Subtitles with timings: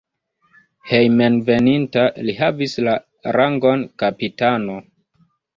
[0.91, 2.97] Hejmenveninta li havis la
[3.39, 4.83] rangon kapitano.